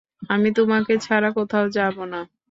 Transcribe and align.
আমি 0.29 0.49
তোমাকে 0.53 0.93
ছাড়া 1.05 1.29
কোথাও 1.37 1.65
যাবো 1.69 2.03
না। 2.05 2.21